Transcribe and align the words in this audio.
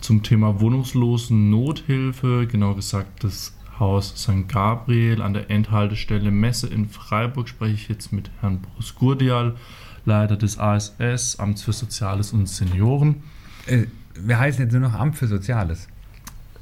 Zum 0.00 0.22
Thema 0.22 0.60
wohnungslosen 0.60 1.50
Nothilfe, 1.50 2.46
genau 2.50 2.74
gesagt 2.74 3.24
das 3.24 3.54
Haus 3.78 4.14
St. 4.16 4.46
Gabriel 4.48 5.22
an 5.22 5.34
der 5.34 5.50
Endhaltestelle 5.50 6.30
Messe 6.30 6.66
in 6.66 6.88
Freiburg 6.88 7.48
spreche 7.48 7.74
ich 7.74 7.88
jetzt 7.88 8.12
mit 8.12 8.30
Herrn 8.40 8.60
Boris 8.60 8.94
Gurdial, 8.94 9.56
Leiter 10.04 10.36
des 10.36 10.58
ASS, 10.58 11.38
Amts 11.38 11.62
für 11.62 11.72
Soziales 11.72 12.32
und 12.32 12.48
Senioren. 12.48 13.22
Äh, 13.66 13.86
wir 14.14 14.38
heißen 14.38 14.62
jetzt 14.62 14.72
nur 14.72 14.82
noch 14.82 14.94
Amt 14.94 15.16
für 15.16 15.26
Soziales. 15.26 15.88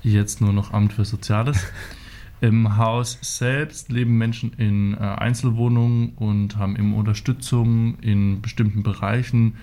Jetzt 0.03 0.41
nur 0.41 0.53
noch 0.53 0.73
Amt 0.73 0.93
für 0.95 1.05
Soziales. 1.05 1.67
Im 2.41 2.77
Haus 2.77 3.19
selbst 3.21 3.91
leben 3.91 4.19
Menschen 4.19 4.53
in 4.55 4.95
äh, 4.95 4.99
Einzelwohnungen 4.99 6.11
und 6.17 6.57
haben 6.57 6.77
immer 6.77 6.97
Unterstützung 6.97 7.99
in 8.01 8.41
bestimmten 8.43 8.83
Bereichen. 8.83 9.55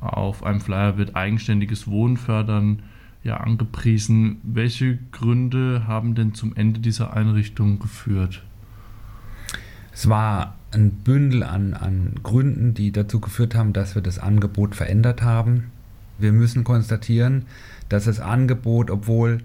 Auf 0.00 0.42
einem 0.42 0.60
Flyer 0.60 0.98
wird 0.98 1.16
eigenständiges 1.16 1.88
Wohnen 1.88 2.16
fördern 2.16 2.82
ja, 3.22 3.38
angepriesen. 3.38 4.38
Welche 4.42 4.98
Gründe 5.12 5.86
haben 5.86 6.14
denn 6.14 6.34
zum 6.34 6.54
Ende 6.54 6.80
dieser 6.80 7.14
Einrichtung 7.14 7.78
geführt? 7.78 8.42
Es 9.92 10.08
war 10.08 10.54
ein 10.72 10.90
Bündel 10.90 11.42
an, 11.42 11.74
an 11.74 12.12
Gründen, 12.22 12.74
die 12.74 12.92
dazu 12.92 13.18
geführt 13.20 13.54
haben, 13.54 13.72
dass 13.72 13.94
wir 13.94 14.02
das 14.02 14.18
Angebot 14.18 14.74
verändert 14.74 15.22
haben. 15.22 15.72
Wir 16.18 16.32
müssen 16.32 16.64
konstatieren, 16.64 17.46
dass 17.88 18.04
das 18.04 18.20
Angebot, 18.20 18.90
obwohl 18.90 19.38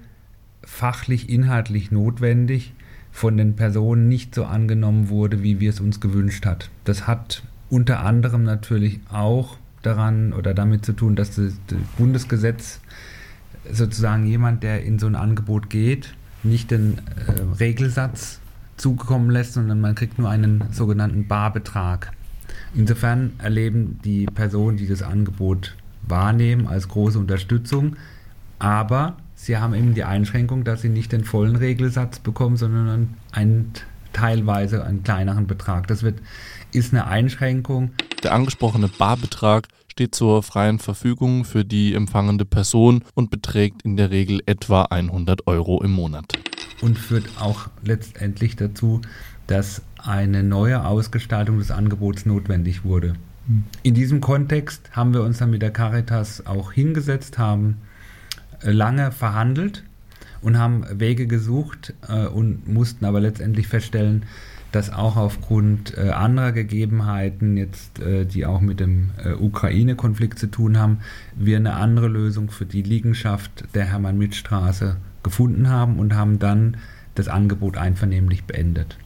fachlich, 0.63 1.29
inhaltlich 1.29 1.91
notwendig, 1.91 2.73
von 3.11 3.35
den 3.35 3.55
Personen 3.55 4.07
nicht 4.07 4.35
so 4.35 4.45
angenommen 4.45 5.09
wurde, 5.09 5.43
wie 5.43 5.59
wir 5.59 5.69
es 5.69 5.79
uns 5.79 5.99
gewünscht 5.99 6.45
hat. 6.45 6.69
Das 6.85 7.07
hat 7.07 7.43
unter 7.69 8.01
anderem 8.01 8.43
natürlich 8.43 8.99
auch 9.09 9.57
daran 9.81 10.33
oder 10.33 10.53
damit 10.53 10.85
zu 10.85 10.93
tun, 10.93 11.15
dass 11.15 11.35
das 11.35 11.53
Bundesgesetz 11.97 12.79
sozusagen 13.71 14.25
jemand, 14.25 14.63
der 14.63 14.83
in 14.83 14.99
so 14.99 15.07
ein 15.07 15.15
Angebot 15.15 15.69
geht, 15.69 16.13
nicht 16.43 16.71
den 16.71 16.97
äh, 16.97 17.41
Regelsatz 17.59 18.39
zukommen 18.77 19.29
lässt, 19.29 19.53
sondern 19.53 19.79
man 19.79 19.95
kriegt 19.95 20.17
nur 20.17 20.29
einen 20.29 20.63
sogenannten 20.71 21.27
Barbetrag. 21.27 22.11
Insofern 22.73 23.33
erleben 23.37 23.99
die 24.03 24.25
Personen, 24.25 24.77
die 24.77 24.87
das 24.87 25.03
Angebot 25.03 25.75
wahrnehmen, 26.01 26.67
als 26.67 26.87
große 26.87 27.19
Unterstützung, 27.19 27.95
aber 28.57 29.17
sie 29.35 29.57
haben 29.57 29.73
eben 29.73 29.93
die 29.93 30.03
Einschränkung, 30.03 30.63
dass 30.63 30.81
sie 30.81 30.89
nicht 30.89 31.11
den 31.11 31.23
vollen 31.23 31.55
Regelsatz 31.55 32.19
bekommen, 32.19 32.57
sondern 32.57 33.15
einen, 33.31 33.71
teilweise 34.13 34.83
einen 34.83 35.03
kleineren 35.03 35.47
Betrag. 35.47 35.87
Das 35.87 36.03
wird, 36.03 36.19
ist 36.73 36.93
eine 36.93 37.07
Einschränkung. 37.07 37.91
Der 38.23 38.33
angesprochene 38.33 38.87
Barbetrag 38.87 39.67
steht 39.91 40.15
zur 40.15 40.41
freien 40.41 40.79
Verfügung 40.79 41.43
für 41.45 41.65
die 41.65 41.93
empfangende 41.93 42.45
Person 42.45 43.03
und 43.13 43.29
beträgt 43.29 43.81
in 43.83 43.97
der 43.97 44.09
Regel 44.09 44.41
etwa 44.45 44.83
100 44.83 45.47
Euro 45.47 45.83
im 45.83 45.91
Monat. 45.91 46.33
Und 46.81 46.97
führt 46.97 47.25
auch 47.39 47.69
letztendlich 47.83 48.55
dazu, 48.55 49.01
dass 49.47 49.81
eine 49.97 50.43
neue 50.43 50.85
Ausgestaltung 50.85 51.59
des 51.59 51.71
Angebots 51.71 52.25
notwendig 52.25 52.83
wurde. 52.85 53.13
Hm. 53.47 53.63
In 53.83 53.93
diesem 53.93 54.21
Kontext 54.21 54.89
haben 54.93 55.13
wir 55.13 55.21
uns 55.21 55.39
dann 55.39 55.51
mit 55.51 55.61
der 55.61 55.71
Caritas 55.71 56.45
auch 56.45 56.71
hingesetzt, 56.71 57.37
haben 57.37 57.77
äh, 58.61 58.71
lange 58.71 59.11
verhandelt 59.11 59.83
und 60.41 60.57
haben 60.57 60.85
Wege 60.99 61.27
gesucht 61.27 61.93
äh, 62.07 62.25
und 62.25 62.67
mussten 62.67 63.05
aber 63.05 63.19
letztendlich 63.19 63.67
feststellen, 63.67 64.23
dass 64.71 64.91
auch 64.91 65.17
aufgrund 65.17 65.97
äh, 65.97 66.09
anderer 66.09 66.51
Gegebenheiten, 66.51 67.57
jetzt, 67.57 67.99
äh, 67.99 68.25
die 68.25 68.45
auch 68.45 68.61
mit 68.61 68.79
dem 68.79 69.11
äh, 69.23 69.33
Ukraine-Konflikt 69.33 70.39
zu 70.39 70.47
tun 70.47 70.77
haben, 70.77 70.99
wir 71.35 71.57
eine 71.57 71.73
andere 71.73 72.07
Lösung 72.07 72.49
für 72.49 72.65
die 72.65 72.81
Liegenschaft 72.81 73.65
der 73.73 73.85
Hermann-Mitt-Straße 73.85 74.97
gefunden 75.23 75.69
haben 75.69 75.97
und 75.99 76.15
haben 76.15 76.39
dann 76.39 76.77
das 77.15 77.27
Angebot 77.27 77.77
einvernehmlich 77.77 78.45
beendet. 78.45 78.97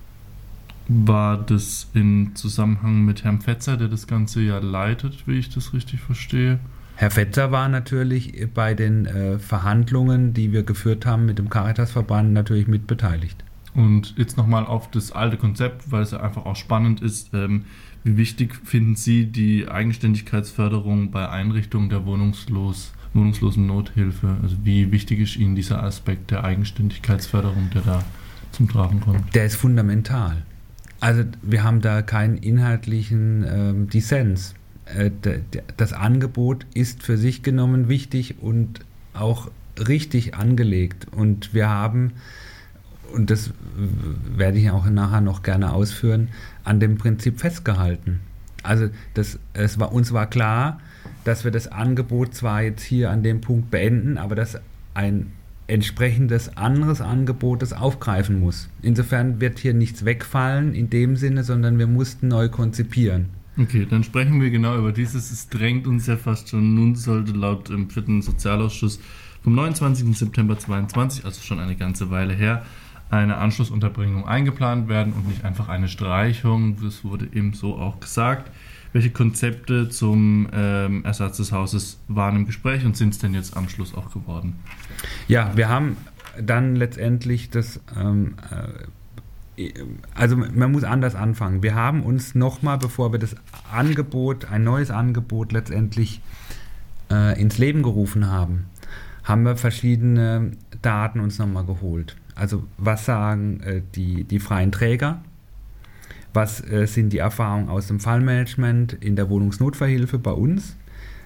War 0.88 1.38
das 1.38 1.88
in 1.96 2.36
Zusammenhang 2.36 3.06
mit 3.06 3.24
Herrn 3.24 3.42
Fetzer, 3.42 3.76
der 3.76 3.88
das 3.88 4.06
Ganze 4.06 4.42
ja 4.42 4.60
leitet, 4.60 5.28
wie 5.28 5.40
ich 5.40 5.50
das 5.50 5.74
richtig 5.74 6.00
verstehe? 6.02 6.60
Herr 6.98 7.10
Fetzer 7.10 7.52
war 7.52 7.68
natürlich 7.68 8.48
bei 8.54 8.76
den 8.76 9.08
äh, 9.08 9.40
Verhandlungen, 9.40 10.34
die 10.34 10.54
wir 10.54 10.64
geführt 10.64 11.06
haben 11.08 11.26
mit 11.26 11.40
dem 11.40 11.50
Caritasverband, 11.50 12.32
natürlich 12.32 12.68
mitbeteiligt. 12.68 13.45
Und 13.76 14.16
jetzt 14.18 14.38
nochmal 14.38 14.66
auf 14.66 14.90
das 14.90 15.12
alte 15.12 15.38
Konzept, 15.38 15.92
weil 15.92 16.02
es 16.02 16.12
ja 16.12 16.22
einfach 16.22 16.46
auch 16.46 16.56
spannend 16.56 17.02
ist. 17.02 17.34
Ähm, 17.34 17.66
wie 18.04 18.18
wichtig 18.18 18.56
finden 18.64 18.96
Sie 18.96 19.26
die 19.26 19.68
Eigenständigkeitsförderung 19.68 21.12
bei 21.12 21.28
Einrichtungen 21.28 21.90
der 21.90 22.06
Wohnungslos, 22.06 22.94
wohnungslosen 23.14 23.66
Nothilfe? 23.66 24.38
Also 24.42 24.58
wie 24.64 24.92
wichtig 24.92 25.20
ist 25.20 25.36
Ihnen 25.36 25.56
dieser 25.56 25.84
Aspekt 25.84 26.32
der 26.32 26.44
Eigenständigkeitsförderung, 26.44 27.70
der 27.74 27.82
da 27.82 28.04
zum 28.52 28.70
Tragen 28.70 29.02
kommt? 29.02 29.36
Der 29.36 29.46
ist 29.46 29.56
fundamental. 29.56 30.44
Also 31.00 31.24
wir 31.42 31.64
haben 31.64 31.82
da 31.82 32.02
keinen 32.02 32.38
inhaltlichen 32.38 33.46
ähm, 33.48 33.90
Dissens. 33.90 34.56
Äh, 34.86 35.12
das 35.76 35.92
Angebot 35.92 36.66
ist 36.74 37.04
für 37.04 37.18
sich 37.18 37.44
genommen 37.44 37.90
wichtig 37.90 38.36
und 38.40 38.80
auch 39.14 39.50
richtig 39.78 40.36
angelegt. 40.36 41.08
Und 41.12 41.54
wir 41.54 41.70
haben 41.70 42.14
und 43.14 43.30
das 43.30 43.52
werde 44.36 44.58
ich 44.58 44.70
auch 44.72 44.86
nachher 44.86 45.22
noch 45.22 45.44
gerne 45.44 45.74
ausführen, 45.74 46.30
an 46.64 46.80
dem 46.80 46.98
Prinzip 46.98 47.40
festgehalten. 47.40 48.20
Also 48.64 48.90
das, 49.14 49.40
es 49.54 49.80
war, 49.80 49.92
uns 49.92 50.12
war 50.12 50.28
klar, 50.28 50.80
dass 51.24 51.44
wir 51.44 51.52
das 51.52 51.68
Angebot 51.68 52.34
zwar 52.34 52.64
jetzt 52.64 52.84
hier 52.84 53.12
an 53.12 53.24
dem 53.24 53.42
Punkt 53.42 53.72
beenden, 53.72 54.18
aber 54.18 54.36
dass 54.36 54.58
ein 54.94 55.32
entsprechendes 55.68 56.56
anderes 56.58 57.02
Angebot 57.02 57.62
das 57.62 57.74
aufgreifen 57.74 58.40
muss. 58.40 58.70
Insofern 58.82 59.42
wird 59.42 59.60
hier 59.60 59.74
nichts 59.74 60.06
wegfallen 60.06 60.74
in 60.74 60.90
dem 60.90 61.16
Sinne, 61.16 61.44
sondern 61.44 61.80
wir 61.80 61.88
mussten 61.88 62.28
neu 62.28 62.50
konzipieren. 62.50 63.30
Okay, 63.58 63.88
dann 63.90 64.04
sprechen 64.04 64.42
wir 64.42 64.50
genau 64.50 64.78
über 64.78 64.92
dieses. 64.92 65.32
Es 65.32 65.48
drängt 65.50 65.88
uns 65.88 66.08
ja 66.08 66.18
fast 66.18 66.50
schon. 66.50 66.76
Nun 66.76 66.96
sollte 66.96 67.32
laut 67.32 67.70
dem 67.70 67.90
vierten 67.90 68.22
Sozialausschuss 68.22 69.00
vom 69.44 69.56
29. 69.56 70.18
September 70.18 70.58
2022, 70.58 71.24
also 71.24 71.42
schon 71.42 71.60
eine 71.60 71.76
ganze 71.76 72.10
Weile 72.10 72.34
her, 72.34 72.66
eine 73.10 73.38
Anschlussunterbringung 73.38 74.28
eingeplant 74.28 74.88
werden 74.88 75.14
und 75.14 75.28
nicht 75.28 75.46
einfach 75.46 75.70
eine 75.70 75.88
Streichung. 75.88 76.82
Das 76.82 77.04
wurde 77.04 77.28
eben 77.32 77.54
so 77.54 77.76
auch 77.76 78.00
gesagt. 78.00 78.52
Welche 78.94 79.10
Konzepte 79.10 79.90
zum 79.90 80.48
ähm, 80.54 81.04
Ersatz 81.04 81.38
des 81.38 81.52
Hauses 81.52 82.00
waren 82.08 82.38
im 82.38 82.46
Gespräch 82.46 82.86
und 82.86 82.96
sind 82.96 83.10
es 83.10 83.20
denn 83.20 83.34
jetzt 83.34 83.58
am 83.58 83.68
Schluss 83.68 83.94
auch 83.94 84.12
geworden? 84.12 84.56
Ja, 85.28 85.52
wir 85.56 85.68
haben 85.68 85.98
dann 86.42 86.76
letztendlich 86.76 87.50
das, 87.50 87.82
ähm, 87.98 88.36
äh, 89.58 89.72
also 90.14 90.38
man 90.38 90.72
muss 90.72 90.84
anders 90.84 91.16
anfangen. 91.16 91.62
Wir 91.62 91.76
haben 91.76 92.04
uns 92.04 92.36
nochmal, 92.36 92.78
bevor 92.78 93.12
wir 93.12 93.20
das 93.20 93.36
Angebot, 93.72 94.46
ein 94.52 94.64
neues 94.64 94.92
Angebot 94.92 95.52
letztendlich 95.52 96.22
äh, 97.12 97.40
ins 97.40 97.58
Leben 97.58 97.84
gerufen 97.84 98.28
haben, 98.28 98.66
haben 99.24 99.44
wir 99.44 99.58
verschiedene 99.58 100.52
Daten 100.82 101.20
uns 101.20 101.38
nochmal 101.38 101.66
geholt. 101.66 102.16
Also 102.36 102.64
was 102.78 103.06
sagen 103.06 103.62
äh, 103.62 103.82
die, 103.96 104.26
die 104.26 104.40
freien 104.40 104.72
Träger? 104.72 105.22
Was 106.34 106.62
äh, 106.70 106.86
sind 106.86 107.14
die 107.14 107.20
Erfahrungen 107.20 107.70
aus 107.70 107.88
dem 107.88 108.00
Fallmanagement 108.02 108.94
in 108.94 109.16
der 109.16 109.30
Wohnungsnotverhilfe 109.30 110.20
bei 110.20 110.32
uns? 110.32 110.76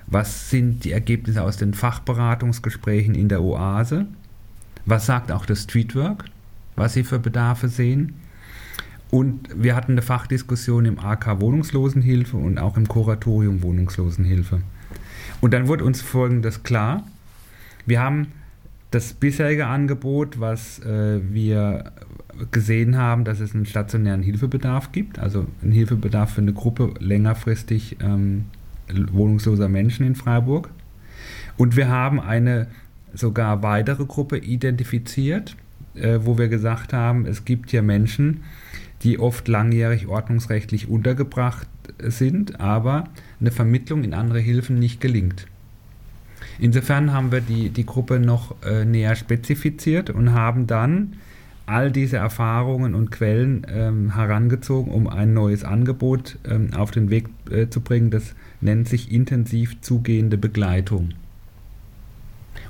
Was 0.05 0.49
sind 0.49 0.85
die 0.85 0.91
Ergebnisse 0.91 1.43
aus 1.43 1.57
den 1.57 1.73
Fachberatungsgesprächen 1.73 3.15
in 3.15 3.27
der 3.27 3.41
Oase? 3.41 4.05
Was 4.85 5.05
sagt 5.05 5.31
auch 5.31 5.45
das 5.45 5.63
Streetwork, 5.63 6.25
was 6.75 6.93
sie 6.93 7.03
für 7.03 7.19
Bedarfe 7.19 7.67
sehen? 7.67 8.15
Und 9.11 9.49
wir 9.55 9.75
hatten 9.75 9.93
eine 9.93 10.03
Fachdiskussion 10.03 10.85
im 10.85 10.99
AK 10.99 11.41
Wohnungslosenhilfe 11.41 12.37
und 12.37 12.59
auch 12.59 12.77
im 12.77 12.87
Kuratorium 12.87 13.63
Wohnungslosenhilfe. 13.63 14.61
Und 15.41 15.53
dann 15.53 15.67
wurde 15.67 15.83
uns 15.83 16.01
Folgendes 16.01 16.63
klar. 16.63 17.03
Wir 17.85 18.01
haben 18.01 18.27
das 18.91 19.13
bisherige 19.13 19.67
Angebot, 19.67 20.39
was 20.39 20.79
äh, 20.79 21.19
wir 21.31 21.91
gesehen 22.51 22.97
haben, 22.97 23.23
dass 23.23 23.39
es 23.39 23.53
einen 23.53 23.65
stationären 23.65 24.21
Hilfebedarf 24.21 24.91
gibt, 24.91 25.19
also 25.19 25.45
einen 25.61 25.71
Hilfebedarf 25.71 26.33
für 26.33 26.41
eine 26.41 26.53
Gruppe 26.53 26.93
längerfristig 26.99 27.97
ähm, 28.01 28.45
wohnungsloser 29.11 29.69
Menschen 29.69 30.05
in 30.05 30.15
Freiburg. 30.15 30.69
Und 31.57 31.75
wir 31.75 31.89
haben 31.89 32.19
eine 32.19 32.67
sogar 33.13 33.61
weitere 33.61 34.05
Gruppe 34.05 34.37
identifiziert, 34.37 35.55
äh, 35.95 36.19
wo 36.23 36.37
wir 36.37 36.47
gesagt 36.47 36.93
haben, 36.93 37.25
es 37.25 37.45
gibt 37.45 37.71
hier 37.71 37.81
Menschen, 37.81 38.41
die 39.03 39.19
oft 39.19 39.47
langjährig 39.47 40.07
ordnungsrechtlich 40.07 40.89
untergebracht 40.89 41.67
sind, 41.99 42.59
aber 42.59 43.05
eine 43.39 43.51
Vermittlung 43.51 44.03
in 44.03 44.13
andere 44.13 44.39
Hilfen 44.39 44.79
nicht 44.79 45.01
gelingt. 45.01 45.47
Insofern 46.59 47.13
haben 47.13 47.31
wir 47.31 47.41
die, 47.41 47.69
die 47.69 47.85
Gruppe 47.85 48.19
noch 48.19 48.55
äh, 48.63 48.85
näher 48.85 49.15
spezifiziert 49.15 50.09
und 50.09 50.33
haben 50.33 50.67
dann 50.67 51.13
all 51.65 51.91
diese 51.91 52.17
Erfahrungen 52.17 52.95
und 52.95 53.11
Quellen 53.11 53.65
ähm, 53.69 54.15
herangezogen, 54.15 54.91
um 54.91 55.07
ein 55.07 55.33
neues 55.33 55.63
Angebot 55.63 56.37
ähm, 56.49 56.73
auf 56.73 56.91
den 56.91 57.09
Weg 57.09 57.29
äh, 57.49 57.69
zu 57.69 57.81
bringen. 57.81 58.09
Das 58.09 58.33
nennt 58.59 58.89
sich 58.89 59.11
intensiv 59.11 59.79
zugehende 59.81 60.37
Begleitung. 60.37 61.11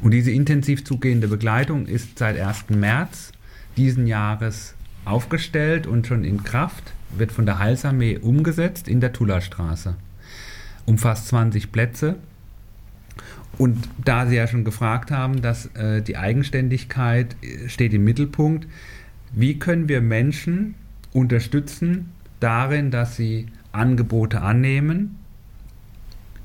Und 0.02 0.12
diese 0.12 0.32
intensiv 0.32 0.84
zugehende 0.84 1.28
Begleitung 1.28 1.86
ist 1.86 2.20
seit 2.20 2.40
1. 2.40 2.70
März 2.70 3.32
diesen 3.78 4.06
Jahres 4.06 4.76
aufgestellt 5.06 5.88
und 5.88 6.06
schon 6.06 6.24
in 6.24 6.44
Kraft, 6.44 6.94
wird 7.18 7.32
von 7.32 7.46
der 7.46 7.58
Heilsarmee 7.60 8.18
umgesetzt 8.18 8.88
in 8.88 9.02
der 9.02 9.14
Tullerstraße. 9.14 9.96
Umfasst 10.86 11.30
20 11.30 11.72
Plätze. 11.72 12.16
Und 13.58 13.78
da 14.04 14.26
Sie 14.28 14.36
ja 14.36 14.48
schon 14.48 14.64
gefragt 14.64 15.12
haben, 15.12 15.42
dass 15.42 15.68
äh, 15.76 16.02
die 16.02 16.18
Eigenständigkeit 16.18 17.36
äh, 17.42 17.68
steht 17.68 17.94
im 17.94 18.04
Mittelpunkt, 18.04 18.68
wie 19.34 19.60
können 19.60 19.90
wir 19.90 20.02
Menschen 20.02 20.76
unterstützen 21.14 22.12
darin, 22.40 22.92
dass 22.92 23.16
sie 23.16 23.48
Angebote 23.72 24.42
annehmen, 24.42 25.18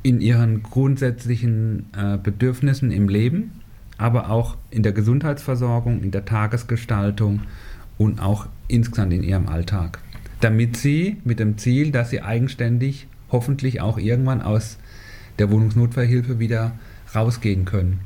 in 0.03 0.21
ihren 0.21 0.63
grundsätzlichen 0.63 1.87
äh, 1.97 2.19
Bedürfnissen 2.19 2.91
im 2.91 3.09
Leben, 3.09 3.53
aber 3.97 4.29
auch 4.29 4.57
in 4.71 4.83
der 4.83 4.93
Gesundheitsversorgung, 4.93 6.03
in 6.03 6.11
der 6.11 6.27
Tagesgestaltung 6.27 7.41
und 7.97 8.21
auch 8.21 8.47
insgesamt 8.69 9.15
in 9.15 9.23
ihrem 9.23 9.49
Alltag. 9.49 10.01
Damit 10.41 10.77
sie 10.77 11.17
mit 11.25 11.39
dem 11.39 11.57
Ziel, 11.57 11.91
dass 11.91 12.11
sie 12.11 12.21
eigenständig 12.21 13.07
hoffentlich 13.31 13.81
auch 13.81 13.97
irgendwann 13.97 14.43
aus 14.43 14.79
der 15.39 15.51
Wohnungsnotfallhilfe 15.51 16.39
wieder 16.39 16.73
rausgehen 17.15 17.65
können 17.65 18.01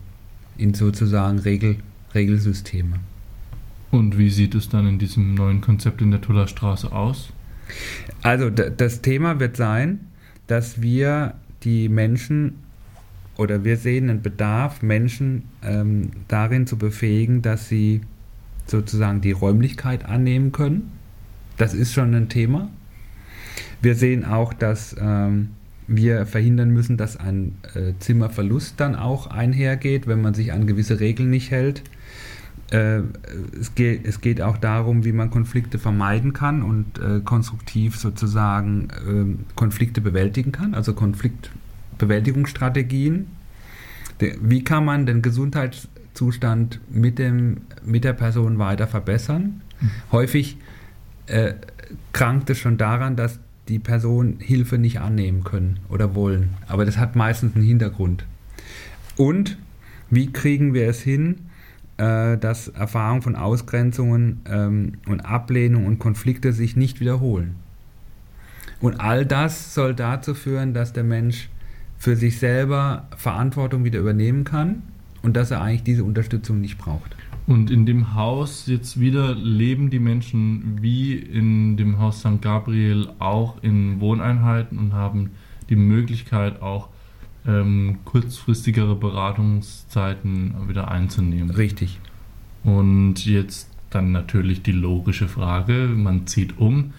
in 0.57 0.75
sozusagen 0.75 1.39
Regel, 1.39 1.77
Regelsysteme. 2.15 3.01
Und 3.91 4.19
wie 4.19 4.31
sieht 4.31 4.55
es 4.55 4.69
dann 4.69 4.87
in 4.87 4.99
diesem 4.99 5.35
neuen 5.35 5.61
Konzept 5.61 6.03
in 6.03 6.11
der 6.11 6.21
Tullerstraße 6.21 6.93
aus? 6.93 7.33
Also 8.23 8.51
das 8.51 9.03
Thema 9.03 9.41
wird 9.41 9.57
sein, 9.57 10.01
dass 10.47 10.83
wir 10.83 11.35
die 11.63 11.89
Menschen 11.89 12.55
oder 13.37 13.65
wir 13.65 13.77
sehen 13.77 14.11
einen 14.11 14.23
Bedarf, 14.23 14.83
Menschen 14.83 15.45
ähm, 15.63 16.11
darin 16.27 16.67
zu 16.67 16.77
befähigen, 16.77 17.41
dass 17.41 17.69
sie 17.69 18.01
sozusagen 18.67 19.21
die 19.21 19.33
Räumlichkeit 19.33 20.05
annehmen 20.05 20.51
können. 20.53 20.93
Das 21.57 21.73
ist 21.73 21.93
schon 21.93 22.15
ein 22.15 22.29
Thema. 22.29 22.69
Wir 23.81 23.95
sehen 23.95 24.25
auch, 24.25 24.53
dass 24.53 24.97
ähm, 25.01 25.51
wir 25.89 26.27
verhindern 26.27 26.71
müssen, 26.71 26.99
dass 26.99 27.17
ein 27.17 27.57
äh, 27.75 27.95
Zimmerverlust 27.99 28.79
dann 28.79 28.95
auch 28.95 29.27
einhergeht, 29.27 30.07
wenn 30.07 30.21
man 30.21 30.35
sich 30.35 30.53
an 30.53 30.67
gewisse 30.67 31.01
Regeln 31.01 31.31
nicht 31.31 31.51
hält. 31.51 31.83
Äh, 32.71 33.01
es, 33.59 33.75
geht, 33.75 34.07
es, 34.07 34.21
geht, 34.21 34.43
auch 34.43 34.59
darum, 34.59 35.07
wie 35.07 35.13
man 35.13 35.31
Konflikte 35.31 35.79
vermeiden 35.79 36.35
kann 36.35 36.63
und 36.63 36.99
äh, 36.99 37.21
konstruktiv 37.25 37.97
sozusagen 37.97 38.89
ähm, 39.09 39.47
Konflikte 39.55 40.03
bewältigen 40.03 40.53
kann, 40.53 40.75
also 40.75 40.93
Konfliktbewältigungsstrategien. 40.93 43.29
Wie 44.43 44.65
kann 44.65 44.85
man 44.85 45.07
den 45.07 45.23
Gesundheitszustand 45.23 46.81
mit, 46.91 47.19
dem, 47.19 47.63
mit 47.85 48.05
der 48.05 48.13
Person 48.13 48.59
weiter 48.59 48.87
verbessern? 48.87 49.63
Mhm. 49.81 49.91
Häufig 50.13 50.59
äh, 51.27 51.55
krankt 52.13 52.51
es 52.51 52.59
schon 52.59 52.77
daran, 52.77 53.17
dass 53.17 53.41
die 53.69 53.79
Person 53.79 54.37
Hilfe 54.39 54.79
nicht 54.79 55.01
annehmen 55.01 55.45
können 55.45 55.81
oder 55.89 56.15
wollen. 56.15 56.51
Aber 56.67 56.85
das 56.85 56.99
hat 56.99 57.17
meistens 57.17 57.55
einen 57.55 57.65
Hintergrund. 57.65 58.25
Und 59.17 59.59
wie 60.11 60.33
kriegen 60.33 60.75
wir 60.75 60.89
es 60.89 61.01
hin, 61.01 61.49
äh, 61.99 62.39
dass 62.39 62.69
Erfahrungen 62.69 63.23
von 63.23 63.37
Ausgrenzungen 63.37 64.41
ähm, 64.47 64.93
und 65.07 65.21
Ablehnung 65.21 65.87
und 65.87 65.99
Konflikte 65.99 66.53
sich 66.53 66.77
nicht 66.77 67.01
wiederholen. 67.01 67.57
Und 68.81 69.01
all 69.01 69.27
das 69.27 69.75
soll 69.75 69.95
dazu 69.95 70.35
führen, 70.35 70.73
dass 70.73 70.93
der 70.93 71.05
Mensch 71.05 71.49
für 71.99 72.15
sich 72.15 72.39
selber 72.39 73.09
Verantwortung 73.17 73.83
wieder 73.85 73.99
übernehmen 73.99 74.45
kann 74.45 74.83
und 75.23 75.37
dass 75.37 75.51
er 75.51 75.61
eigentlich 75.61 75.83
diese 75.83 76.05
Unterstützung 76.05 76.61
nicht 76.61 76.79
braucht. 76.79 77.17
Und 77.49 77.71
in 77.71 77.87
dem 77.87 78.13
Haus 78.13 78.67
jetzt 78.67 79.01
wieder 79.01 79.35
leben 79.35 79.89
die 79.89 80.01
Menschen 80.01 80.83
wie 80.83 81.15
in 81.15 81.79
dem 81.79 81.99
Haus 81.99 82.21
St. 82.21 82.43
Gabriel 82.43 83.09
auch 83.21 83.63
in 83.63 84.01
Wohneinheiten 84.01 84.77
und 84.77 84.93
haben 84.93 85.31
die 85.71 85.77
Möglichkeit 85.77 86.61
auch 86.61 86.91
ähm, 87.47 88.01
kurzfristigere 88.05 88.95
Beratungszeiten 88.95 90.69
wieder 90.69 90.91
einzunehmen. 90.91 91.49
Richtig. 91.49 92.01
Und 92.65 93.25
jetzt 93.25 93.71
dann 93.89 94.13
natürlich 94.13 94.61
die 94.63 94.73
logische 94.73 95.27
Frage, 95.27 95.89
man 95.97 96.27
zieht 96.27 96.59
um, 96.59 96.93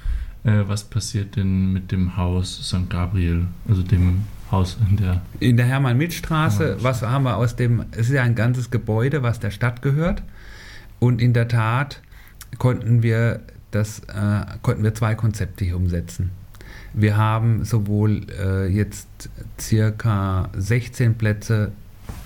äh, 0.45 0.63
was 0.66 0.84
passiert 0.84 1.36
denn 1.36 1.74
mit 1.74 1.92
dem 1.92 2.18
Haus 2.18 2.69
St. 2.69 2.90
Gabriel, 2.90 3.45
also 3.68 3.84
dem 3.84 4.24
Haus 4.50 4.80
in 4.90 4.98
der... 4.98 5.22
In 5.40 5.57
der 5.57 5.68
Hermann-Mitt-Straße, 5.68 6.78
was 6.81 7.04
haben 7.04 7.25
wir 7.25 7.38
aus 7.38 7.56
dem, 7.56 7.86
es 7.92 8.07
ist 8.07 8.13
ja 8.13 8.24
ein 8.24 8.34
ganzes 8.34 8.72
Gebäude, 8.72 9.22
was 9.22 9.40
der 9.40 9.52
Stadt 9.52 9.84
gehört 9.84 10.24
und 11.00 11.22
in 11.22 11.34
der 11.34 11.48
Tat 11.48 12.01
konnten 12.57 13.04
wir 13.04 13.42
das, 13.72 14.00
äh, 14.07 14.46
konnten 14.62 14.84
wir 14.84 14.94
zwei 14.94 15.16
Konzepte 15.16 15.66
hier 15.66 15.78
umsetzen. 15.78 16.31
Wir 16.94 17.18
haben 17.18 17.63
sowohl 17.66 18.25
äh, 18.40 18.68
jetzt 18.68 19.30
circa 19.60 20.50
16 20.56 21.16
Plätze 21.16 21.72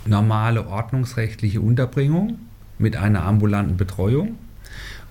normale 0.05 0.67
ordnungsrechtliche 0.67 1.59
Unterbringung 1.59 2.39
mit 2.79 2.95
einer 2.95 3.23
ambulanten 3.25 3.77
Betreuung 3.77 4.37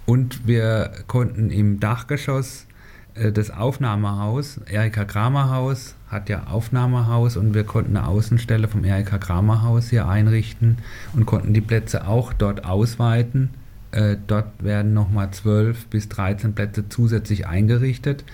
und 0.07 0.47
wir 0.47 0.93
konnten 1.07 1.51
im 1.51 1.81
Dachgeschoss 1.81 2.67
das 3.15 3.51
Aufnahmehaus, 3.51 4.61
Erika 4.67 5.05
Kramer 5.05 5.51
Haus 5.51 5.95
hat 6.09 6.29
ja 6.29 6.47
Aufnahmehaus 6.47 7.37
und 7.37 7.55
wir 7.55 7.65
konnten 7.65 7.97
eine 7.97 8.07
Außenstelle 8.07 8.69
vom 8.69 8.85
Erika 8.85 9.19
Kramer 9.19 9.63
Haus 9.63 9.91
hier 9.91 10.09
einrichten 10.09 10.79
und 11.13 11.27
konnten 11.27 11.53
die 11.53 11.61
Plätze 11.61 12.07
auch 12.07 12.33
dort 12.33 12.65
ausweiten. 12.65 13.51
Äh, 13.91 14.17
dort 14.27 14.47
werden 14.63 14.95
nochmal 14.95 15.31
12 15.31 15.87
bis 15.87 16.09
13 16.09 16.55
Plätze 16.55 16.89
zusätzlich 16.89 17.47
eingerichtet 17.47 18.25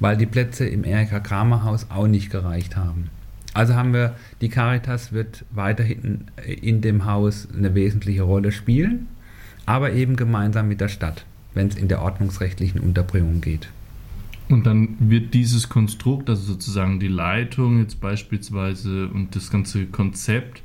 weil 0.00 0.16
die 0.16 0.26
Plätze 0.26 0.66
im 0.66 0.82
Erika 0.82 1.20
Kramer 1.20 1.62
Haus 1.62 1.86
auch 1.90 2.08
nicht 2.08 2.30
gereicht 2.30 2.76
haben. 2.76 3.10
Also 3.52 3.74
haben 3.74 3.92
wir, 3.92 4.16
die 4.40 4.48
Caritas 4.48 5.12
wird 5.12 5.44
weiterhin 5.50 6.26
in 6.44 6.80
dem 6.80 7.04
Haus 7.04 7.48
eine 7.54 7.74
wesentliche 7.74 8.22
Rolle 8.22 8.52
spielen, 8.52 9.08
aber 9.66 9.92
eben 9.92 10.16
gemeinsam 10.16 10.68
mit 10.68 10.80
der 10.80 10.88
Stadt, 10.88 11.24
wenn 11.54 11.68
es 11.68 11.76
in 11.76 11.88
der 11.88 12.00
ordnungsrechtlichen 12.02 12.80
Unterbringung 12.80 13.40
geht. 13.40 13.68
Und 14.50 14.66
dann 14.66 14.96
wird 14.98 15.32
dieses 15.32 15.68
Konstrukt, 15.68 16.28
also 16.28 16.42
sozusagen 16.42 16.98
die 16.98 17.08
Leitung 17.08 17.78
jetzt 17.78 18.00
beispielsweise 18.00 19.06
und 19.06 19.36
das 19.36 19.50
ganze 19.50 19.86
Konzept, 19.86 20.62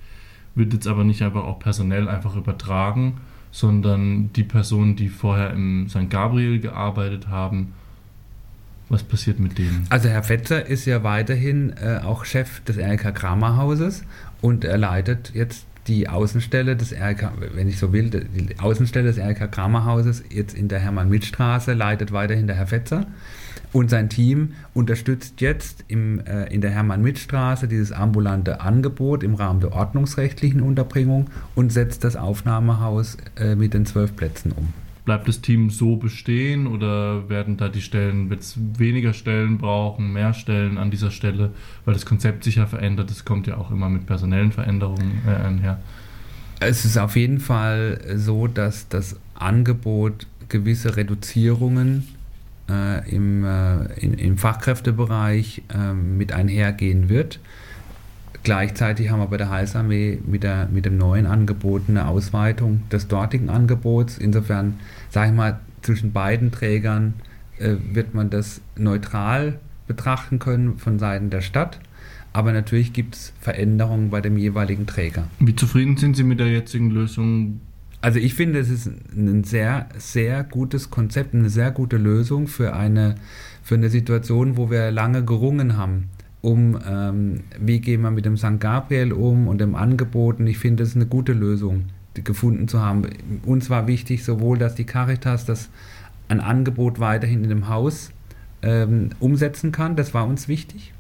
wird 0.56 0.74
jetzt 0.74 0.88
aber 0.88 1.04
nicht 1.04 1.22
einfach 1.22 1.44
auch 1.44 1.60
personell 1.60 2.08
einfach 2.08 2.36
übertragen, 2.36 3.18
sondern 3.52 4.34
die 4.34 4.44
Personen, 4.44 4.96
die 4.96 5.10
vorher 5.10 5.52
im 5.52 5.88
St. 5.88 6.10
Gabriel 6.10 6.60
gearbeitet 6.60 7.28
haben, 7.28 7.74
was 8.90 9.04
passiert 9.04 9.40
mit 9.40 9.58
denen? 9.58 9.86
Also 9.90 10.10
Herr 10.10 10.24
Fetzer 10.24 10.66
ist 10.66 10.86
ja 10.86 11.04
weiterhin 11.04 11.74
äh, 11.78 12.00
auch 12.04 12.26
Chef 12.26 12.62
des 12.62 12.78
RK 12.78 13.14
Kramer 13.14 13.58
Hauses 13.58 14.04
und 14.42 14.64
er 14.64 14.78
leitet 14.78 15.32
jetzt 15.34 15.66
die 15.88 16.10
Außenstelle 16.10 16.76
des 16.76 16.92
RK, 16.94 17.34
wenn 17.54 17.68
ich 17.68 17.78
so 17.78 17.94
will, 17.94 18.10
die 18.10 18.60
Außenstelle 18.60 19.12
des 19.12 19.20
RK 19.20 19.52
Kramer 19.52 19.86
Hauses 19.86 20.24
jetzt 20.30 20.56
in 20.56 20.68
der 20.68 20.80
Hermann-Mitt-Straße 20.80 21.74
leitet 21.74 22.12
weiterhin 22.12 22.48
der 22.48 22.56
Herr 22.56 22.68
Fetzer. 22.68 23.06
Und 23.76 23.90
sein 23.90 24.08
Team 24.08 24.54
unterstützt 24.74 25.42
jetzt 25.42 25.84
im, 25.90 26.22
äh, 26.22 26.46
in 26.46 26.62
der 26.62 26.72
Hermann-Mitt-Straße 26.72 27.68
dieses 27.68 27.92
ambulante 27.92 28.62
Angebot 28.62 29.22
im 29.22 29.36
Rahmen 29.36 29.60
der 29.60 29.74
ordnungsrechtlichen 29.74 30.62
Unterbringung 30.62 31.30
und 31.56 31.74
setzt 31.74 32.06
das 32.06 32.16
Aufnahmehaus 32.16 33.18
äh, 33.36 33.54
mit 33.56 33.74
den 33.74 33.86
zwölf 33.86 34.16
Plätzen 34.16 34.54
um. 34.54 34.70
Bleibt 35.04 35.28
das 35.28 35.42
Team 35.42 35.70
so 35.72 35.98
bestehen 35.98 36.68
oder 36.68 37.28
werden 37.28 37.58
da 37.58 37.68
die 37.68 37.82
Stellen, 37.82 38.30
wird 38.30 38.44
es 38.44 38.58
weniger 38.78 39.12
Stellen 39.12 39.58
brauchen, 39.58 40.14
mehr 40.14 40.34
Stellen 40.34 40.78
an 40.78 40.90
dieser 40.90 41.12
Stelle, 41.12 41.52
weil 41.84 41.96
das 41.96 42.06
Konzept 42.06 42.46
sich 42.46 42.56
ja 42.56 42.68
verändert, 42.68 43.10
das 43.10 43.26
kommt 43.26 43.46
ja 43.46 43.58
auch 43.58 43.72
immer 43.72 43.90
mit 43.90 44.06
personellen 44.06 44.54
Veränderungen 44.54 45.22
äh, 45.28 45.32
einher. 45.32 45.82
Es 46.62 46.86
ist 46.86 46.98
auf 46.98 47.18
jeden 47.18 47.42
Fall 47.42 48.00
so, 48.16 48.48
dass 48.48 48.88
das 48.88 49.18
Angebot 49.34 50.28
gewisse 50.48 50.96
Reduzierungen 50.96 52.08
äh, 52.70 53.10
im, 53.10 53.44
äh, 53.44 53.86
in, 54.00 54.14
im 54.14 54.38
Fachkräftebereich 54.38 55.64
äh, 55.74 55.94
mit 55.94 56.32
einhergehen 56.32 57.10
wird. 57.10 57.40
Gleichzeitig 58.44 59.10
haben 59.10 59.20
wir 59.20 59.28
bei 59.28 59.38
der 59.38 59.50
Heilsarmee 59.50 60.20
mit, 60.26 60.44
der, 60.44 60.68
mit 60.72 60.86
dem 60.86 60.98
neuen 60.98 61.26
Angebot 61.26 61.84
eine 61.88 62.08
Ausweitung 62.08 62.84
des 62.92 63.08
dortigen 63.08 63.50
Angebots. 63.50 64.20
Insofern, 64.20 64.80
sage 65.10 65.32
ich 65.32 65.36
mal, 65.36 65.60
zwischen 65.82 66.12
beiden 66.12 66.52
Trägern 66.52 67.16
äh, 67.58 67.76
wird 67.92 68.14
man 68.14 68.30
das 68.30 68.62
neutral 68.76 69.60
betrachten 69.88 70.40
können 70.40 70.78
von 70.78 71.00
Seiten 71.00 71.30
der 71.30 71.42
Stadt. 71.42 71.80
Aber 72.34 72.52
natürlich 72.52 72.92
gibt 72.92 73.16
es 73.16 73.34
Veränderungen 73.40 74.10
bei 74.10 74.20
dem 74.22 74.38
jeweiligen 74.38 74.86
Träger. 74.86 75.28
Wie 75.40 75.56
zufrieden 75.56 75.96
sind 75.98 76.16
Sie 76.16 76.24
mit 76.24 76.40
der 76.40 76.48
jetzigen 76.48 76.92
Lösung? 76.92 77.62
Also 78.06 78.20
ich 78.20 78.36
finde, 78.36 78.60
es 78.60 78.70
ist 78.70 78.86
ein 78.86 79.44
sehr, 79.46 79.90
sehr 79.98 80.44
gutes 80.44 80.92
Konzept, 80.92 81.34
eine 81.34 81.50
sehr 81.50 81.72
gute 81.72 81.98
Lösung 81.98 82.46
für 82.46 82.76
eine, 82.76 83.16
für 83.64 83.74
eine 83.74 83.90
Situation, 83.90 84.58
wo 84.58 84.70
wir 84.70 84.92
lange 84.92 85.26
gerungen 85.26 85.76
haben 85.76 86.12
um, 86.42 86.80
ähm, 86.88 87.40
wie 87.60 87.80
gehen 87.80 88.04
wir 88.04 88.12
mit 88.12 88.26
dem 88.26 88.38
St. 88.38 88.60
Gabriel 88.60 89.12
um 89.12 89.48
und 89.48 89.60
dem 89.60 89.74
Angeboten. 89.74 90.46
Ich 90.46 90.60
finde, 90.60 90.84
es 90.84 90.90
ist 90.90 90.96
eine 90.98 91.08
gute 91.08 91.34
Lösung, 91.34 91.86
gefunden 92.14 92.68
zu 92.68 92.80
haben. 92.80 93.08
Uns 93.44 93.72
war 93.72 93.88
wichtig, 93.88 94.24
sowohl, 94.24 94.60
dass 94.60 94.76
die 94.76 94.84
Caritas 94.84 95.46
das 95.46 95.70
ein 96.28 96.42
Angebot 96.42 97.00
weiterhin 97.00 97.44
in 97.44 97.50
dem 97.50 97.70
Haus 97.70 98.12
ähm, 98.62 99.10
umsetzen 99.20 99.72
kann, 99.72 99.96
das 99.96 100.14
war 100.14 100.28
uns 100.28 100.48
wichtig 100.48 100.94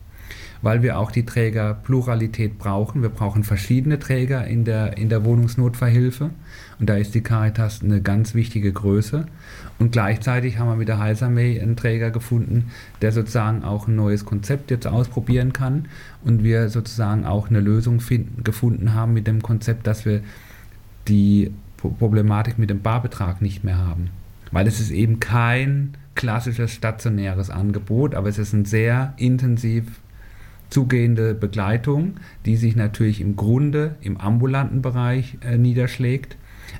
weil 0.61 0.81
wir 0.81 0.97
auch 0.97 1.11
die 1.11 1.25
Trägerpluralität 1.25 2.57
brauchen. 2.57 3.01
Wir 3.01 3.09
brauchen 3.09 3.43
verschiedene 3.43 3.99
Träger 3.99 4.45
in 4.45 4.65
der, 4.65 4.97
in 4.97 5.09
der 5.09 5.23
Wohnungsnotverhilfe 5.25 6.31
und 6.79 6.89
da 6.89 6.95
ist 6.95 7.15
die 7.15 7.21
Caritas 7.21 7.81
eine 7.83 8.01
ganz 8.01 8.35
wichtige 8.35 8.71
Größe. 8.71 9.25
Und 9.77 9.91
gleichzeitig 9.91 10.57
haben 10.57 10.67
wir 10.67 10.75
mit 10.75 10.87
der 10.87 10.99
Heilsarmee 10.99 11.59
einen 11.59 11.75
Träger 11.75 12.11
gefunden, 12.11 12.71
der 13.01 13.11
sozusagen 13.11 13.63
auch 13.63 13.87
ein 13.87 13.95
neues 13.95 14.25
Konzept 14.25 14.71
jetzt 14.71 14.87
ausprobieren 14.87 15.53
kann 15.53 15.87
und 16.23 16.43
wir 16.43 16.69
sozusagen 16.69 17.25
auch 17.25 17.49
eine 17.49 17.59
Lösung 17.59 17.99
finden, 17.99 18.43
gefunden 18.43 18.93
haben 18.93 19.13
mit 19.13 19.27
dem 19.27 19.41
Konzept, 19.41 19.87
dass 19.87 20.05
wir 20.05 20.21
die 21.07 21.51
Problematik 21.77 22.57
mit 22.57 22.69
dem 22.69 22.81
Barbetrag 22.81 23.41
nicht 23.41 23.63
mehr 23.63 23.77
haben. 23.77 24.09
Weil 24.51 24.67
es 24.67 24.79
ist 24.79 24.91
eben 24.91 25.19
kein 25.19 25.95
klassisches 26.15 26.71
stationäres 26.71 27.49
Angebot, 27.49 28.15
aber 28.15 28.29
es 28.29 28.37
ist 28.37 28.53
ein 28.53 28.65
sehr 28.65 29.13
intensiv 29.17 29.83
zugehende 30.75 31.33
Begleitung, 31.33 32.17
die 32.45 32.57
sich 32.57 32.75
natürlich 32.75 33.21
im 33.21 33.37
Grunde 33.37 33.95
im 34.01 34.17
ambulanten 34.17 34.81
Bereich 34.81 35.37
äh, 35.39 35.57
niederschlägt, 35.57 36.35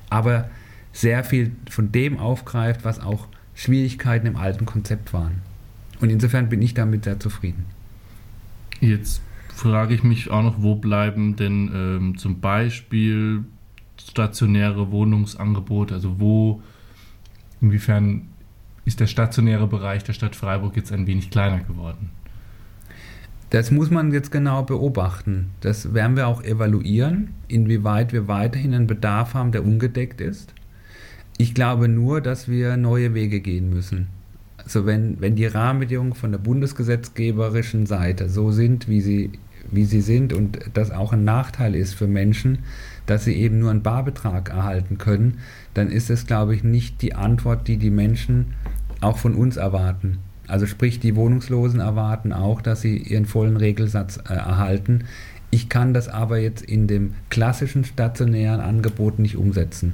aber 0.10 0.50
sehr 0.92 1.24
viel 1.24 1.54
von 1.70 1.94
dem 1.94 2.20
aufgreift, 2.20 2.84
was 2.84 3.00
auch 3.00 3.30
Schwierigkeiten 3.54 4.28
im 4.28 4.36
alten 4.36 4.66
Konzept 4.66 5.14
waren. 5.14 5.44
Und 6.02 6.10
insofern 6.10 6.50
bin 6.50 6.62
ich 6.62 6.74
damit 6.74 7.06
sehr 7.06 7.22
zufrieden. 7.22 7.64
Jetzt 8.82 9.22
frage 9.48 9.94
ich 9.94 10.04
mich 10.04 10.30
auch 10.30 10.44
noch, 10.44 10.62
wo 10.62 10.76
bleiben 10.76 11.38
denn 11.38 11.72
ähm, 11.74 12.18
zum 12.18 12.42
Beispiel 12.42 13.46
stationäre 13.98 14.92
Wohnungsangebote, 14.92 15.94
also 15.94 16.20
wo, 16.20 16.62
inwiefern 17.62 18.28
ist 18.84 19.00
der 19.00 19.08
stationäre 19.08 19.68
Bereich 19.68 20.04
der 20.04 20.12
Stadt 20.12 20.36
Freiburg 20.36 20.76
jetzt 20.76 20.92
ein 20.92 21.08
wenig 21.08 21.30
kleiner 21.30 21.60
geworden? 21.62 22.10
Das 23.56 23.72
muss 23.72 23.90
man 23.90 24.12
jetzt 24.12 24.34
genau 24.34 24.64
beobachten. 24.64 25.52
Das 25.62 25.94
werden 25.94 26.18
wir 26.18 26.28
auch 26.28 26.44
evaluieren, 26.44 27.30
inwieweit 27.48 28.12
wir 28.12 28.28
weiterhin 28.28 28.74
einen 28.74 28.86
Bedarf 28.86 29.34
haben, 29.34 29.54
der 29.54 29.64
ungedeckt 29.64 30.20
ist. 30.20 30.54
Ich 31.38 31.54
glaube 31.54 31.88
nur, 31.88 32.20
dass 32.20 32.50
wir 32.50 32.76
neue 32.76 33.14
Wege 33.14 33.40
gehen 33.40 33.70
müssen. 33.70 34.08
Also 34.58 34.86
wenn, 34.86 35.22
wenn 35.22 35.38
die 35.38 35.46
Rahmenbedingungen 35.46 36.16
von 36.16 36.34
der 36.34 36.40
bundesgesetzgeberischen 36.40 37.86
Seite 37.86 38.28
so 38.28 38.52
sind, 38.52 38.90
wie 38.90 39.00
sie, 39.00 39.32
wie 39.72 39.86
sie 39.86 40.02
sind 40.02 40.34
und 40.34 40.60
das 40.74 40.92
auch 40.92 41.14
ein 41.14 41.24
Nachteil 41.24 41.76
ist 41.76 41.94
für 41.94 42.08
Menschen, 42.08 42.60
dass 43.06 43.24
sie 43.24 43.36
eben 43.36 43.60
nur 43.60 43.72
einen 43.72 43.84
Barbetrag 43.84 44.50
erhalten 44.50 44.98
können, 44.98 45.38
dann 45.74 45.92
ist 45.92 46.10
es, 46.10 46.28
glaube 46.28 46.56
ich, 46.56 46.66
nicht 46.66 47.02
die 47.02 47.16
Antwort, 47.16 47.70
die 47.70 47.78
die 47.78 47.90
Menschen 47.90 48.48
auch 49.00 49.18
von 49.18 49.34
uns 49.34 49.56
erwarten. 49.56 50.18
Also 50.48 50.66
sprich, 50.66 51.00
die 51.00 51.16
Wohnungslosen 51.16 51.80
erwarten 51.80 52.34
auch, 52.34 52.62
dass 52.62 52.82
sie 52.82 52.98
ihren 52.98 53.26
vollen 53.26 53.58
Regelsatz 53.58 54.18
äh, 54.18 54.34
erhalten. 54.34 55.06
Ich 55.52 55.70
kann 55.70 55.94
das 55.94 56.10
aber 56.10 56.38
jetzt 56.38 56.64
in 56.64 56.88
dem 56.88 57.14
klassischen 57.30 57.86
stationären 57.86 58.60
Angebot 58.60 59.20
nicht 59.20 59.38
umsetzen. 59.38 59.94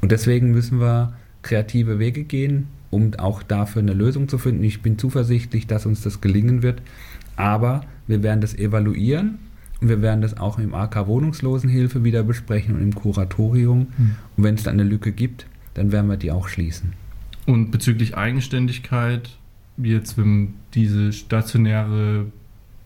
Und 0.00 0.12
deswegen 0.12 0.50
müssen 0.52 0.80
wir 0.80 1.14
kreative 1.42 1.98
Wege 1.98 2.24
gehen, 2.24 2.68
um 2.90 3.12
auch 3.18 3.42
dafür 3.42 3.82
eine 3.82 3.92
Lösung 3.92 4.28
zu 4.28 4.38
finden. 4.38 4.64
Ich 4.64 4.82
bin 4.82 4.98
zuversichtlich, 4.98 5.66
dass 5.66 5.86
uns 5.86 6.02
das 6.02 6.20
gelingen 6.20 6.62
wird. 6.62 6.82
Aber 7.36 7.82
wir 8.06 8.22
werden 8.22 8.40
das 8.40 8.54
evaluieren 8.54 9.38
und 9.80 9.88
wir 9.88 10.02
werden 10.02 10.20
das 10.20 10.36
auch 10.36 10.58
im 10.58 10.74
AK 10.74 11.06
Wohnungslosenhilfe 11.06 12.04
wieder 12.04 12.22
besprechen 12.22 12.74
und 12.74 12.82
im 12.82 12.94
Kuratorium. 12.94 13.88
Mhm. 13.96 14.16
Und 14.36 14.44
wenn 14.44 14.54
es 14.56 14.62
dann 14.62 14.74
eine 14.74 14.88
Lücke 14.88 15.12
gibt, 15.12 15.46
dann 15.74 15.92
werden 15.92 16.08
wir 16.08 16.16
die 16.16 16.32
auch 16.32 16.48
schließen. 16.48 16.92
Und 17.46 17.70
bezüglich 17.70 18.16
Eigenständigkeit 18.16 19.38
jetzt, 19.84 20.18
wenn 20.18 20.54
diese 20.74 21.12
stationäre 21.12 22.26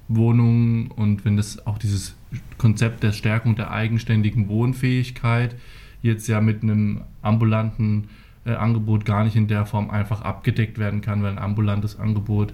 Wohnung 0.08 0.90
und 0.90 1.24
wenn 1.24 1.36
das 1.36 1.66
auch 1.66 1.78
dieses 1.78 2.14
Konzept 2.58 3.02
der 3.02 3.12
Stärkung 3.12 3.56
der 3.56 3.70
eigenständigen 3.70 4.48
Wohnfähigkeit 4.48 5.56
jetzt 6.02 6.26
ja 6.26 6.40
mit 6.40 6.62
einem 6.62 7.02
ambulanten 7.22 8.08
Angebot 8.52 9.04
gar 9.04 9.24
nicht 9.24 9.36
in 9.36 9.48
der 9.48 9.64
Form 9.64 9.90
einfach 9.90 10.22
abgedeckt 10.22 10.78
werden 10.78 11.00
kann, 11.00 11.22
weil 11.22 11.32
ein 11.32 11.38
ambulantes 11.38 11.98
Angebot 11.98 12.52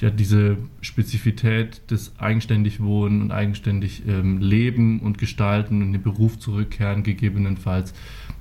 ja 0.00 0.10
diese 0.10 0.56
Spezifität 0.80 1.90
des 1.90 2.12
eigenständig 2.18 2.82
Wohnen 2.82 3.22
und 3.22 3.30
eigenständig 3.30 4.02
ähm, 4.06 4.38
Leben 4.38 5.00
und 5.00 5.18
Gestalten 5.18 5.82
und 5.82 5.92
den 5.92 6.02
Beruf 6.02 6.38
zurückkehren 6.38 7.02
gegebenenfalls 7.02 7.94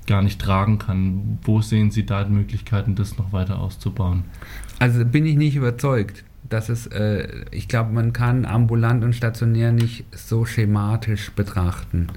gar 0.07 0.21
nicht 0.21 0.41
tragen 0.41 0.79
kann. 0.79 1.39
Wo 1.43 1.61
sehen 1.61 1.91
Sie 1.91 2.05
da 2.05 2.23
die 2.23 2.31
Möglichkeiten, 2.31 2.95
das 2.95 3.17
noch 3.17 3.31
weiter 3.31 3.59
auszubauen? 3.59 4.23
Also 4.79 5.05
bin 5.05 5.25
ich 5.25 5.37
nicht 5.37 5.55
überzeugt, 5.55 6.23
dass 6.49 6.69
es, 6.69 6.87
äh, 6.87 7.27
ich 7.51 7.67
glaube, 7.67 7.93
man 7.93 8.11
kann 8.11 8.45
ambulant 8.45 9.03
und 9.03 9.13
stationär 9.13 9.71
nicht 9.71 10.05
so 10.11 10.45
schematisch 10.45 11.31
betrachten. 11.31 12.07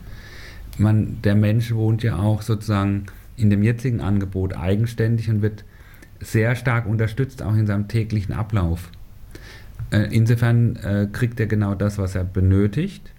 Man, 0.79 1.21
der 1.23 1.37
Mensch 1.37 1.73
wohnt 1.73 2.03
ja 2.03 2.17
auch 2.17 2.43
sozusagen 2.43 3.07
in 3.37 3.51
dem 3.51 3.63
jetzigen 3.63 4.01
Angebot 4.01 4.57
eigenständig 4.57 5.29
und 5.31 5.43
wird 5.43 5.65
sehr 6.21 6.57
stark 6.57 6.87
unterstützt, 6.87 7.43
auch 7.43 7.55
in 7.55 7.67
seinem 7.67 7.89
täglichen 7.89 8.35
Ablauf. 8.35 8.91
Äh, 9.91 10.09
insofern 10.11 10.77
äh, 10.77 11.09
kriegt 11.11 11.41
er 11.41 11.47
genau 11.47 11.75
das, 11.75 11.99
was 11.99 12.15
er 12.15 12.25
benötigt. 12.25 13.11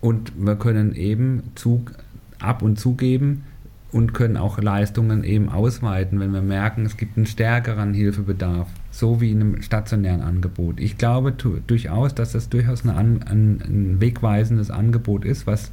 Und 0.00 0.32
wir 0.36 0.56
können 0.56 0.94
eben 0.94 1.42
Zug 1.54 1.92
ab 2.38 2.62
und 2.62 2.78
zugeben, 2.78 3.44
und 3.92 4.14
können 4.14 4.38
auch 4.38 4.58
Leistungen 4.58 5.22
eben 5.22 5.50
ausweiten, 5.50 6.18
wenn 6.18 6.32
wir 6.32 6.40
merken, 6.40 6.86
es 6.86 6.96
gibt 6.96 7.16
einen 7.16 7.26
stärkeren 7.26 7.92
Hilfebedarf, 7.92 8.68
so 8.90 9.20
wie 9.20 9.30
in 9.30 9.40
einem 9.40 9.62
stationären 9.62 10.22
Angebot. 10.22 10.80
Ich 10.80 10.96
glaube 10.96 11.32
durchaus, 11.32 12.14
dass 12.14 12.32
das 12.32 12.48
durchaus 12.48 12.86
ein, 12.86 13.22
ein, 13.22 13.62
ein 13.62 14.00
wegweisendes 14.00 14.70
Angebot 14.70 15.26
ist, 15.26 15.46
was 15.46 15.70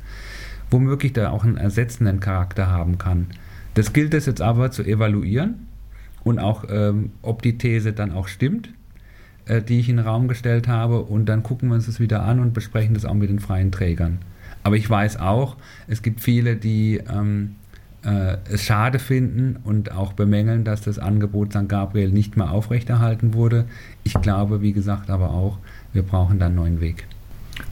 womöglich 0.70 1.14
da 1.14 1.30
auch 1.30 1.46
einen 1.46 1.58
ersetzenden 1.58 2.20
Charakter 2.20 2.68
haben 2.68 2.98
kann. 2.98 3.28
Das 3.74 3.94
gilt 3.94 4.14
es 4.14 4.26
jetzt 4.26 4.42
aber 4.42 4.72
zu 4.72 4.84
evaluieren 4.84 5.68
und 6.24 6.40
auch, 6.40 6.66
ähm, 6.70 7.12
ob 7.22 7.42
die 7.42 7.58
These 7.58 7.94
dann 7.94 8.12
auch 8.12 8.28
stimmt, 8.28 8.70
äh, 9.46 9.62
die 9.62 9.80
ich 9.80 9.90
in 9.90 9.98
den 9.98 10.06
Raum 10.06 10.28
gestellt 10.28 10.68
habe, 10.68 11.02
und 11.02 11.28
dann 11.28 11.44
gucken 11.44 11.70
wir 11.70 11.76
uns 11.76 11.86
das 11.86 12.00
wieder 12.00 12.24
an 12.24 12.40
und 12.40 12.54
besprechen 12.54 12.94
das 12.94 13.06
auch 13.06 13.14
mit 13.14 13.30
den 13.30 13.40
freien 13.40 13.72
Trägern. 13.72 14.20
Aber 14.64 14.76
ich 14.76 14.90
weiß 14.90 15.18
auch, 15.18 15.56
es 15.88 16.02
gibt 16.02 16.22
viele, 16.22 16.56
die 16.56 16.98
ähm, 16.98 17.56
äh, 18.04 18.38
es 18.50 18.64
schade 18.64 19.00
finden 19.00 19.58
und 19.64 19.92
auch 19.92 20.14
bemängeln, 20.14 20.64
dass 20.64 20.82
das 20.82 21.00
Angebot 21.00 21.54
St. 21.54 21.68
Gabriel 21.68 22.12
nicht 22.12 22.38
mehr 22.38 22.52
aufrechterhalten 22.52 23.34
wurde. 23.34 23.66
Ich 24.04 24.14
glaube, 24.14 24.62
wie 24.62 24.74
gesagt, 24.74 25.10
aber 25.10 25.32
auch, 25.32 25.58
wir 25.94 26.04
brauchen 26.04 26.40
da 26.40 26.48
einen 26.48 26.56
neuen 26.56 26.82
Weg. 26.82 27.08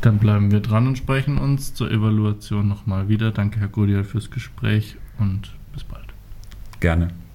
Dann 0.01 0.17
bleiben 0.17 0.51
wir 0.51 0.59
dran 0.59 0.87
und 0.87 0.97
sprechen 0.97 1.37
uns 1.37 1.73
zur 1.73 1.89
Evaluation 1.91 2.67
nochmal 2.67 3.07
wieder. 3.07 3.31
Danke, 3.31 3.59
Herr 3.59 3.69
Godial, 3.69 4.03
fürs 4.03 4.31
Gespräch 4.31 4.97
und 5.17 5.56
bis 5.77 5.83
bald. 5.83 6.07
Gerne. 6.79 7.09